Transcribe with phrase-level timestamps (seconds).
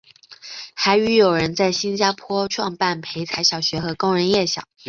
[0.73, 4.63] 还与友人在新加坡创办培才小学和工人夜校。